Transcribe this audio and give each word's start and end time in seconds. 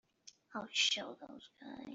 I'll 0.55 0.67
show 0.71 1.13
those 1.21 1.47
guys. 1.61 1.87